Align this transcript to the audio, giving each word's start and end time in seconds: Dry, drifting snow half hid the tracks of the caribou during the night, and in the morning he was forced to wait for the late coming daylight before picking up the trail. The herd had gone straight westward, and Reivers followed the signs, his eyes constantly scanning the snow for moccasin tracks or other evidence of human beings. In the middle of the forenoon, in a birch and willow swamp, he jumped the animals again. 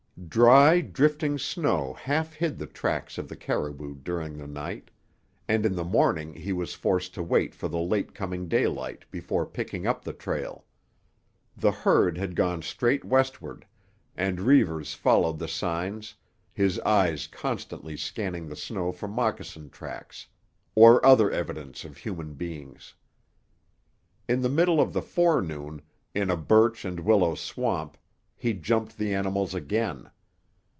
Dry, 0.27 0.81
drifting 0.81 1.39
snow 1.39 1.93
half 1.95 2.31
hid 2.33 2.59
the 2.59 2.67
tracks 2.67 3.17
of 3.17 3.27
the 3.27 3.35
caribou 3.35 3.95
during 3.95 4.37
the 4.37 4.45
night, 4.47 4.91
and 5.47 5.65
in 5.65 5.75
the 5.75 5.83
morning 5.83 6.35
he 6.35 6.53
was 6.53 6.75
forced 6.75 7.15
to 7.15 7.23
wait 7.23 7.55
for 7.55 7.67
the 7.67 7.79
late 7.79 8.13
coming 8.13 8.47
daylight 8.47 9.03
before 9.09 9.47
picking 9.47 9.87
up 9.87 10.03
the 10.05 10.13
trail. 10.13 10.63
The 11.57 11.71
herd 11.71 12.19
had 12.19 12.35
gone 12.35 12.61
straight 12.61 13.03
westward, 13.03 13.65
and 14.15 14.39
Reivers 14.39 14.93
followed 14.93 15.39
the 15.39 15.47
signs, 15.49 16.13
his 16.53 16.79
eyes 16.81 17.25
constantly 17.25 17.97
scanning 17.97 18.47
the 18.47 18.55
snow 18.55 18.91
for 18.91 19.07
moccasin 19.07 19.71
tracks 19.71 20.27
or 20.75 21.03
other 21.05 21.31
evidence 21.31 21.83
of 21.83 21.97
human 21.97 22.35
beings. 22.35 22.93
In 24.29 24.41
the 24.43 24.49
middle 24.49 24.79
of 24.79 24.93
the 24.93 25.01
forenoon, 25.01 25.81
in 26.13 26.29
a 26.29 26.37
birch 26.37 26.85
and 26.85 26.99
willow 26.99 27.33
swamp, 27.33 27.97
he 28.37 28.53
jumped 28.53 28.97
the 28.97 29.13
animals 29.13 29.53
again. 29.53 30.09